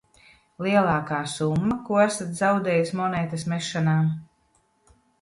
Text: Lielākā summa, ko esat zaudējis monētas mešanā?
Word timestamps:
Lielākā 0.67 1.19
summa, 1.33 1.77
ko 1.91 2.01
esat 2.07 2.33
zaudējis 2.41 2.97
monētas 3.03 3.49
mešanā? 3.55 3.97